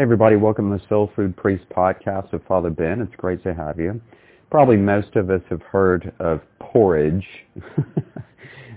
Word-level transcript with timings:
Hey 0.00 0.04
everybody, 0.04 0.36
welcome 0.36 0.70
to 0.70 0.78
the 0.78 0.88
Soul 0.88 1.12
Food 1.14 1.36
Priest 1.36 1.64
podcast 1.76 2.32
with 2.32 2.42
Father 2.46 2.70
Ben. 2.70 3.02
It's 3.02 3.14
great 3.16 3.42
to 3.42 3.52
have 3.52 3.78
you. 3.78 4.00
Probably 4.50 4.78
most 4.78 5.14
of 5.14 5.28
us 5.28 5.42
have 5.50 5.60
heard 5.60 6.14
of 6.20 6.40
porridge. 6.58 7.26
and 7.54 7.84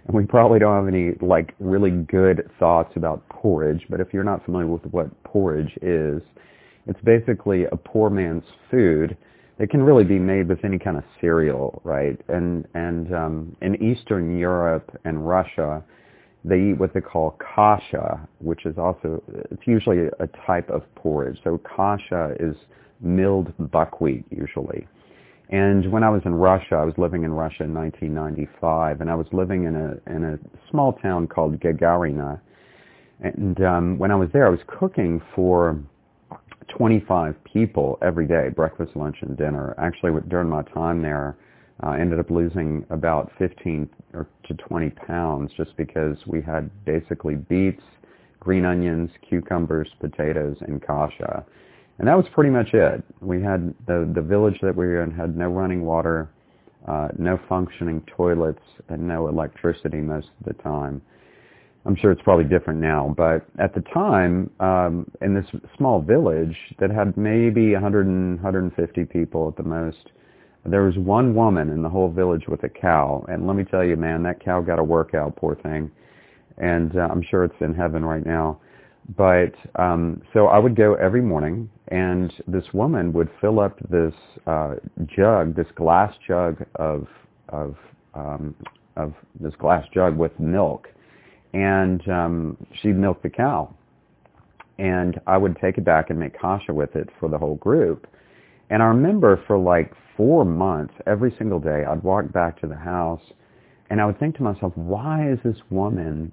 we 0.14 0.26
probably 0.26 0.60
don't 0.60 0.76
have 0.76 0.94
any 0.94 1.14
like 1.22 1.56
really 1.62 1.92
good 1.92 2.52
thoughts 2.60 2.92
about 2.98 3.26
porridge, 3.30 3.86
but 3.90 4.02
if 4.02 4.10
you're 4.12 4.26
not 4.26 4.44
familiar 4.44 4.68
with 4.68 4.84
what 4.88 5.24
porridge 5.24 5.72
is, 5.82 6.22
it's 6.88 7.00
basically 7.06 7.68
a 7.72 7.78
poor 7.78 8.10
man's 8.10 8.44
food. 8.70 9.16
It 9.60 9.70
can 9.70 9.82
really 9.82 10.04
be 10.04 10.20
made 10.20 10.50
with 10.50 10.66
any 10.66 10.78
kind 10.78 10.98
of 10.98 11.06
cereal, 11.22 11.82
right? 11.86 12.20
And 12.28 12.68
and 12.74 13.16
um, 13.16 13.56
in 13.62 13.82
Eastern 13.82 14.38
Europe 14.38 14.92
and 15.06 15.26
Russia, 15.26 15.86
they 16.46 16.72
eat 16.72 16.78
what 16.78 16.94
they 16.94 17.02
call 17.02 17.38
kasha, 17.56 18.28
which 18.40 18.66
is 18.66 18.78
also 18.78 19.24
it's 19.52 19.66
usually 19.66 20.08
a 20.20 20.28
type 20.46 20.70
of 20.70 20.84
porridge. 20.96 21.38
So 21.44 21.60
kasha 21.60 22.36
is 22.40 22.56
milled 23.02 23.54
buckwheat 23.72 24.26
usually. 24.30 24.88
And 25.50 25.92
when 25.92 26.04
I 26.04 26.10
was 26.10 26.22
in 26.26 26.34
Russia, 26.34 26.76
I 26.76 26.84
was 26.84 26.96
living 26.98 27.24
in 27.24 27.32
Russia 27.32 27.64
in 27.64 27.74
1995, 27.74 29.02
and 29.02 29.10
I 29.10 29.16
was 29.16 29.28
living 29.32 29.66
in 29.66 29.76
a 29.76 30.12
in 30.12 30.24
a 30.24 30.40
small 30.70 30.94
town 30.94 31.28
called 31.28 31.60
Gagarina. 31.60 32.40
And 33.20 33.62
um, 33.64 33.98
when 34.00 34.12
I 34.12 34.16
was 34.16 34.30
there, 34.34 34.48
I 34.48 34.50
was 34.50 34.60
cooking 34.68 35.22
for 35.36 35.80
25 36.78 37.36
people 37.44 37.98
every 38.02 38.28
day, 38.28 38.50
breakfast, 38.50 38.96
lunch, 38.96 39.18
and 39.22 39.38
dinner. 39.38 39.76
Actually, 39.78 40.20
during 40.28 40.50
my 40.50 40.64
time 40.64 41.02
there, 41.02 41.38
uh, 41.86 41.92
ended 41.92 42.20
up 42.20 42.30
losing 42.30 42.86
about 42.90 43.32
15 43.38 43.90
or 44.14 44.28
to 44.48 44.54
20 44.54 44.90
pounds 44.92 45.52
just 45.58 45.76
because 45.76 46.18
we 46.26 46.42
had 46.42 46.70
basically 46.86 47.36
beets, 47.36 47.84
green 48.40 48.66
onions, 48.66 49.10
cucumbers, 49.28 49.90
potatoes, 50.00 50.58
and 50.62 50.86
kasha. 50.86 51.46
And 52.00 52.08
that 52.08 52.16
was 52.16 52.26
pretty 52.34 52.50
much 52.50 52.74
it. 52.74 53.04
We 53.22 53.42
had 53.42 53.74
the 53.86 54.12
the 54.14 54.22
village 54.22 54.60
that 54.62 54.76
we 54.76 54.86
were 54.86 55.04
in 55.04 55.12
had 55.12 55.38
no 55.38 55.48
running 55.48 55.86
water, 55.86 56.30
uh, 56.88 57.10
no 57.18 57.40
functioning 57.48 58.02
toilets, 58.18 58.64
and 58.90 59.08
no 59.08 59.28
electricity 59.28 60.02
most 60.02 60.30
of 60.40 60.56
the 60.56 60.62
time. 60.64 61.02
I'm 61.86 61.96
sure 61.98 62.12
it's 62.12 62.22
probably 62.22 62.46
different 62.46 62.80
now, 62.80 63.14
but 63.16 63.46
at 63.60 63.76
the 63.76 63.82
time, 63.94 64.50
um, 64.62 65.06
in 65.22 65.34
this 65.34 65.46
small 65.78 66.02
village 66.02 66.56
that 66.80 66.90
had 66.90 67.18
maybe 67.18 67.74
100 67.74 68.08
and 68.08 68.36
150 68.36 69.06
people 69.06 69.50
at 69.50 69.58
the 69.58 69.70
most, 69.70 70.12
there 70.66 70.84
was 70.84 70.98
one 70.98 71.36
woman 71.36 71.70
in 71.70 71.82
the 71.82 71.90
whole 71.90 72.10
village 72.10 72.48
with 72.48 72.64
a 72.64 72.70
cow, 72.70 73.26
and 73.28 73.46
let 73.46 73.56
me 73.56 73.64
tell 73.64 73.84
you, 73.84 73.98
man, 73.98 74.24
that 74.24 74.44
cow 74.44 74.62
got 74.62 74.80
a 74.80 74.84
workout, 74.84 75.36
poor 75.36 75.56
thing, 75.56 75.92
and 76.58 76.96
uh, 76.96 77.08
I'm 77.12 77.22
sure 77.22 77.44
it's 77.44 77.62
in 77.62 77.74
heaven 77.74 78.06
right 78.06 78.26
now. 78.26 78.60
But 79.18 79.54
um, 79.76 80.22
so 80.32 80.48
I 80.48 80.58
would 80.58 80.76
go 80.78 80.94
every 80.96 81.22
morning, 81.22 81.70
and 81.90 82.32
this 82.48 82.64
woman 82.74 83.12
would 83.14 83.30
fill 83.42 83.60
up 83.60 83.78
this 83.90 84.14
uh, 84.48 84.76
jug, 85.06 85.56
this 85.56 85.68
glass 85.76 86.14
jug 86.26 86.64
of 86.76 87.08
of 87.50 87.76
um, 88.14 88.56
of 88.96 89.14
this 89.40 89.54
glass 89.56 89.86
jug 89.94 90.16
with 90.18 90.40
milk, 90.40 90.88
and 91.54 92.08
um, 92.08 92.58
she'd 92.82 92.96
milk 92.96 93.22
the 93.22 93.30
cow, 93.30 93.74
and 94.80 95.20
I 95.28 95.36
would 95.36 95.58
take 95.60 95.78
it 95.78 95.84
back 95.84 96.10
and 96.10 96.18
make 96.18 96.40
kasha 96.40 96.74
with 96.74 96.96
it 96.96 97.10
for 97.20 97.28
the 97.28 97.38
whole 97.38 97.56
group. 97.56 98.08
And 98.70 98.82
I 98.82 98.86
remember 98.88 99.42
for 99.48 99.58
like 99.58 99.94
four 100.18 100.46
months, 100.46 100.94
every 101.06 101.34
single 101.38 101.60
day, 101.60 101.84
I'd 101.88 102.04
walk 102.04 102.32
back 102.32 102.60
to 102.62 102.68
the 102.68 102.76
house, 102.76 103.22
and 103.90 104.02
I 104.02 104.06
would 104.06 104.20
think 104.20 104.36
to 104.38 104.44
myself, 104.44 104.74
why 104.76 105.30
is 105.32 105.40
this 105.44 105.58
woman 105.70 106.32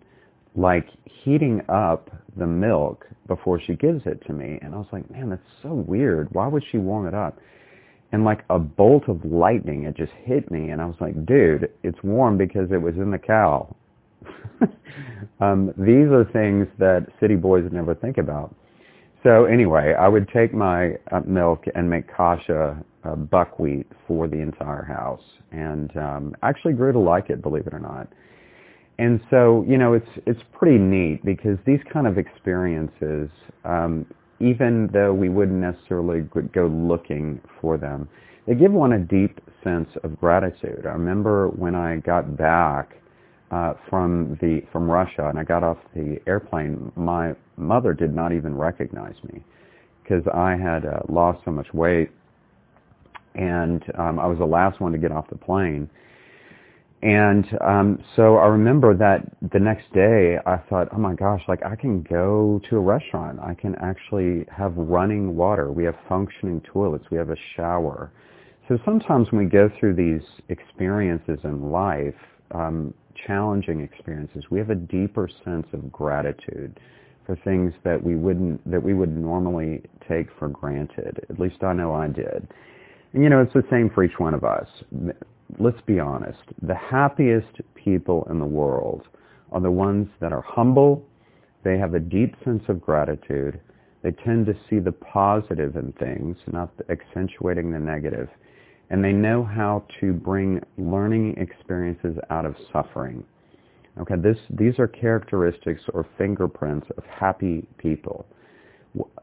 like 0.56 0.88
heating 1.04 1.60
up 1.68 2.10
the 2.36 2.46
milk 2.46 3.06
before 3.26 3.60
she 3.60 3.74
gives 3.74 4.02
it 4.06 4.24
to 4.26 4.32
me. 4.32 4.58
And 4.62 4.74
I 4.74 4.78
was 4.78 4.86
like, 4.92 5.08
man, 5.10 5.30
that's 5.30 5.42
so 5.62 5.72
weird. 5.72 6.28
Why 6.32 6.46
would 6.46 6.64
she 6.70 6.78
warm 6.78 7.06
it 7.06 7.14
up? 7.14 7.38
And 8.12 8.24
like 8.24 8.44
a 8.50 8.58
bolt 8.58 9.08
of 9.08 9.24
lightning, 9.24 9.84
it 9.84 9.96
just 9.96 10.12
hit 10.24 10.50
me. 10.50 10.70
And 10.70 10.80
I 10.80 10.86
was 10.86 10.96
like, 11.00 11.26
dude, 11.26 11.70
it's 11.84 11.98
warm 12.02 12.36
because 12.36 12.70
it 12.72 12.82
was 12.82 12.94
in 12.96 13.10
the 13.10 13.18
cow. 13.18 13.74
um, 15.40 15.72
these 15.78 16.10
are 16.10 16.28
things 16.32 16.66
that 16.78 17.06
city 17.20 17.36
boys 17.36 17.64
never 17.70 17.94
think 17.94 18.18
about. 18.18 18.54
So 19.22 19.44
anyway, 19.44 19.94
I 19.98 20.08
would 20.08 20.28
take 20.28 20.54
my 20.54 20.92
uh, 21.12 21.20
milk 21.26 21.64
and 21.74 21.88
make 21.88 22.14
kasha 22.14 22.82
uh, 23.04 23.14
buckwheat 23.16 23.86
for 24.06 24.28
the 24.28 24.38
entire 24.38 24.84
house, 24.84 25.22
and 25.52 25.94
um, 25.96 26.36
actually 26.42 26.72
grew 26.74 26.92
to 26.92 26.98
like 26.98 27.30
it, 27.30 27.42
believe 27.42 27.66
it 27.66 27.74
or 27.74 27.80
not. 27.80 28.08
And 28.98 29.20
so 29.30 29.64
you 29.66 29.78
know 29.78 29.94
it's 29.94 30.10
it's 30.26 30.40
pretty 30.52 30.78
neat 30.78 31.24
because 31.24 31.58
these 31.66 31.80
kind 31.92 32.06
of 32.06 32.18
experiences 32.18 33.30
um, 33.64 34.06
even 34.40 34.88
though 34.92 35.12
we 35.12 35.28
wouldn't 35.28 35.58
necessarily 35.58 36.22
go 36.52 36.66
looking 36.66 37.40
for 37.60 37.76
them 37.76 38.08
they 38.46 38.54
give 38.54 38.72
one 38.72 38.94
a 38.94 38.98
deep 38.98 39.40
sense 39.62 39.88
of 40.02 40.18
gratitude. 40.18 40.84
I 40.84 40.90
remember 40.90 41.48
when 41.48 41.74
i 41.74 41.96
got 41.98 42.36
back 42.36 42.96
uh, 43.50 43.74
from 43.88 44.38
the 44.40 44.62
from 44.72 44.90
russia 44.90 45.28
and 45.28 45.38
i 45.38 45.44
got 45.44 45.62
off 45.62 45.78
the 45.94 46.18
airplane 46.26 46.90
my 46.96 47.32
mother 47.56 47.92
did 47.92 48.14
not 48.14 48.32
even 48.32 48.54
recognize 48.56 49.16
me 49.32 49.42
because 50.02 50.22
i 50.34 50.56
had 50.56 50.84
uh, 50.84 51.00
lost 51.08 51.38
so 51.44 51.50
much 51.50 51.72
weight 51.72 52.10
and 53.34 53.84
um, 53.98 54.18
i 54.18 54.26
was 54.26 54.38
the 54.38 54.44
last 54.44 54.80
one 54.80 54.92
to 54.92 54.98
get 54.98 55.12
off 55.12 55.28
the 55.30 55.36
plane 55.36 55.88
and 57.02 57.46
um, 57.62 58.04
so 58.14 58.36
I 58.36 58.46
remember 58.46 58.94
that 58.94 59.20
the 59.52 59.58
next 59.58 59.90
day 59.94 60.36
I 60.44 60.58
thought, 60.68 60.88
oh 60.92 60.98
my 60.98 61.14
gosh, 61.14 61.40
like 61.48 61.64
I 61.64 61.74
can 61.74 62.02
go 62.02 62.60
to 62.68 62.76
a 62.76 62.80
restaurant. 62.80 63.40
I 63.40 63.54
can 63.54 63.74
actually 63.76 64.44
have 64.54 64.76
running 64.76 65.34
water. 65.34 65.72
We 65.72 65.84
have 65.84 65.94
functioning 66.08 66.60
toilets. 66.60 67.06
We 67.10 67.16
have 67.16 67.30
a 67.30 67.36
shower. 67.56 68.12
So 68.68 68.78
sometimes 68.84 69.32
when 69.32 69.42
we 69.42 69.50
go 69.50 69.70
through 69.80 69.94
these 69.94 70.26
experiences 70.50 71.38
in 71.42 71.70
life, 71.70 72.14
um, 72.50 72.92
challenging 73.26 73.80
experiences, 73.80 74.44
we 74.50 74.58
have 74.58 74.70
a 74.70 74.74
deeper 74.74 75.28
sense 75.44 75.66
of 75.72 75.90
gratitude 75.92 76.78
for 77.26 77.36
things 77.44 77.72
that 77.84 78.02
we 78.02 78.16
wouldn't 78.16 78.68
that 78.70 78.82
we 78.82 78.94
would 78.94 79.16
normally 79.16 79.82
take 80.08 80.26
for 80.38 80.48
granted. 80.48 81.24
At 81.28 81.38
least 81.38 81.62
I 81.62 81.72
know 81.72 81.94
I 81.94 82.08
did. 82.08 82.48
And 83.12 83.22
you 83.22 83.28
know, 83.28 83.40
it's 83.42 83.52
the 83.52 83.64
same 83.70 83.90
for 83.90 84.04
each 84.04 84.18
one 84.18 84.34
of 84.34 84.44
us. 84.44 84.68
Let's 85.58 85.80
be 85.86 85.98
honest, 85.98 86.38
the 86.62 86.74
happiest 86.74 87.60
people 87.74 88.26
in 88.30 88.38
the 88.38 88.46
world 88.46 89.02
are 89.52 89.60
the 89.60 89.70
ones 89.70 90.08
that 90.20 90.32
are 90.32 90.42
humble, 90.42 91.04
they 91.64 91.76
have 91.76 91.94
a 91.94 92.00
deep 92.00 92.36
sense 92.44 92.62
of 92.68 92.80
gratitude, 92.80 93.60
they 94.02 94.12
tend 94.12 94.46
to 94.46 94.54
see 94.68 94.78
the 94.78 94.92
positive 94.92 95.76
in 95.76 95.92
things, 95.92 96.36
not 96.52 96.70
accentuating 96.88 97.72
the 97.72 97.78
negative, 97.78 98.28
and 98.90 99.02
they 99.02 99.12
know 99.12 99.44
how 99.44 99.84
to 100.00 100.12
bring 100.12 100.60
learning 100.76 101.36
experiences 101.36 102.16
out 102.30 102.44
of 102.44 102.54
suffering. 102.72 103.24
Okay, 103.98 104.16
this, 104.16 104.38
these 104.50 104.78
are 104.78 104.88
characteristics 104.88 105.82
or 105.92 106.06
fingerprints 106.18 106.86
of 106.96 107.04
happy 107.04 107.66
people. 107.78 108.26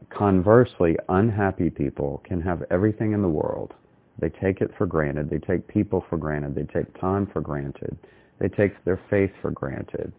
Conversely, 0.10 0.96
unhappy 1.10 1.70
people 1.70 2.22
can 2.26 2.42
have 2.42 2.64
everything 2.72 3.12
in 3.12 3.22
the 3.22 3.28
world, 3.28 3.74
they 4.20 4.30
take 4.30 4.62
it 4.62 4.72
for 4.78 4.86
granted. 4.86 5.30
They 5.30 5.40
take 5.40 5.68
people 5.68 6.04
for 6.10 6.18
granted. 6.18 6.56
They 6.56 6.64
take 6.64 7.00
time 7.00 7.28
for 7.32 7.42
granted. 7.42 7.98
They 8.40 8.48
take 8.48 8.84
their 8.84 9.00
faith 9.10 9.32
for 9.42 9.52
granted. 9.52 10.12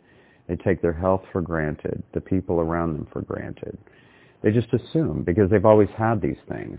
They 0.46 0.56
take 0.56 0.80
their 0.80 0.92
health 0.92 1.22
for 1.32 1.42
granted, 1.42 2.02
the 2.14 2.20
people 2.20 2.60
around 2.60 2.94
them 2.94 3.06
for 3.12 3.22
granted. 3.22 3.76
They 4.42 4.50
just 4.50 4.72
assume 4.72 5.24
because 5.24 5.50
they've 5.50 5.64
always 5.64 5.90
had 5.96 6.22
these 6.22 6.38
things. 6.48 6.78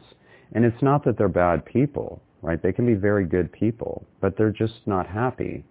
And 0.53 0.65
it's 0.65 0.81
not 0.81 1.03
that 1.05 1.17
they're 1.17 1.27
bad 1.27 1.65
people, 1.65 2.21
right? 2.41 2.61
They 2.61 2.71
can 2.71 2.85
be 2.85 2.93
very 2.93 3.25
good 3.25 3.51
people, 3.51 4.05
but 4.21 4.37
they're 4.37 4.51
just 4.51 4.81
not 4.85 5.07
happy 5.07 5.63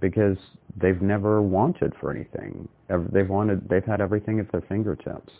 because 0.00 0.36
they've 0.76 1.00
never 1.00 1.40
wanted 1.42 1.92
for 2.00 2.10
anything. 2.10 2.68
They've 2.88 3.28
wanted, 3.28 3.68
they've 3.68 3.84
had 3.84 4.00
everything 4.00 4.40
at 4.40 4.50
their 4.50 4.62
fingertips. 4.62 5.32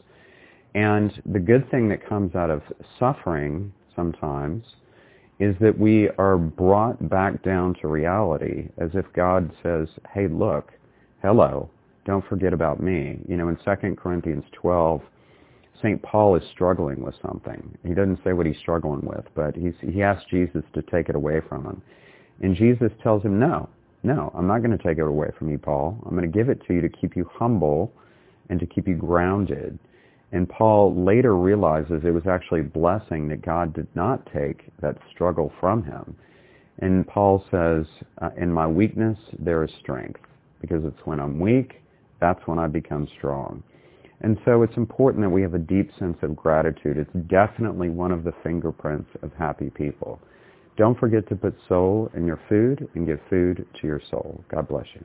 And 0.75 1.21
the 1.27 1.41
good 1.41 1.71
thing 1.71 1.89
that 1.91 2.07
comes 2.09 2.35
out 2.35 2.51
of 2.51 2.63
suffering 2.99 3.73
sometimes 3.95 4.65
is 5.39 5.57
that 5.61 5.77
we 5.77 6.09
are 6.19 6.39
brought 6.39 7.09
back 7.11 7.43
down 7.43 7.75
to 7.81 7.89
reality 7.89 8.69
as 8.79 8.91
if 8.95 9.05
God 9.13 9.51
says, 9.63 9.89
hey, 10.15 10.29
look, 10.29 10.73
hello, 11.21 11.69
don't 12.05 12.27
forget 12.29 12.53
about 12.53 12.81
me. 12.81 13.19
You 13.29 13.37
know, 13.37 13.49
in 13.49 13.57
2 13.57 13.97
Corinthians 13.97 14.45
12, 14.53 15.03
St. 15.79 16.03
Paul 16.03 16.37
is 16.37 16.43
struggling 16.53 17.03
with 17.03 17.15
something. 17.27 17.77
He 17.87 17.95
doesn't 17.95 18.21
say 18.25 18.33
what 18.33 18.47
he's 18.47 18.59
struggling 18.59 19.05
with, 19.05 19.25
but 19.35 19.57
he's, 19.57 19.75
he 19.81 20.03
asks 20.03 20.25
Jesus 20.31 20.63
to 20.75 20.83
take 20.83 21.09
it 21.09 21.17
away 21.17 21.41
from 21.49 21.65
him. 21.65 21.83
And 22.41 22.55
Jesus 22.55 22.93
tells 23.03 23.23
him, 23.23 23.39
no, 23.39 23.69
no, 24.03 24.33
I'm 24.37 24.47
not 24.47 24.59
going 24.63 24.77
to 24.77 24.83
take 24.83 24.99
it 24.99 25.07
away 25.07 25.29
from 25.39 25.49
you, 25.49 25.59
Paul. 25.59 25.99
I'm 26.05 26.17
going 26.17 26.31
to 26.31 26.39
give 26.39 26.49
it 26.49 26.65
to 26.67 26.75
you 26.75 26.81
to 26.81 26.89
keep 26.89 27.17
you 27.17 27.29
humble 27.33 27.93
and 28.49 28.61
to 28.61 28.67
keep 28.67 28.87
you 28.87 28.95
grounded 28.95 29.79
and 30.33 30.49
Paul 30.49 30.95
later 31.05 31.37
realizes 31.37 32.03
it 32.05 32.11
was 32.11 32.27
actually 32.27 32.61
a 32.61 32.65
blessing 32.65 33.29
that 33.29 33.43
God 33.43 33.75
did 33.75 33.87
not 33.95 34.27
take 34.33 34.71
that 34.81 34.97
struggle 35.15 35.53
from 35.61 35.85
him. 35.85 36.17
And 36.79 37.07
Paul 37.07 37.45
says, 37.51 37.85
uh, 38.23 38.31
in 38.39 38.51
my 38.51 38.67
weakness, 38.67 39.19
there 39.39 39.63
is 39.63 39.71
strength. 39.81 40.21
Because 40.61 40.85
it's 40.85 41.05
when 41.05 41.21
I'm 41.21 41.39
weak, 41.39 41.83
that's 42.19 42.41
when 42.47 42.59
I 42.59 42.67
become 42.67 43.07
strong. 43.19 43.63
And 44.23 44.39
so 44.45 44.63
it's 44.63 44.77
important 44.77 45.25
that 45.25 45.31
we 45.31 45.43
have 45.43 45.55
a 45.55 45.59
deep 45.59 45.91
sense 45.99 46.17
of 46.23 46.37
gratitude. 46.37 46.97
It's 46.97 47.27
definitely 47.29 47.91
one 47.91 48.13
of 48.13 48.23
the 48.23 48.33
fingerprints 48.43 49.11
of 49.23 49.33
happy 49.35 49.71
people. 49.71 50.21
Don't 50.77 50.99
forget 50.99 51.29
to 51.29 51.37
put 51.37 51.55
soul 51.69 52.11
in 52.15 52.25
your 52.25 52.41
food 52.49 52.89
and 52.95 53.07
give 53.07 53.19
food 53.29 53.67
to 53.81 53.87
your 53.87 54.01
soul. 54.11 54.43
God 54.49 54.69
bless 54.69 54.87
you. 54.95 55.05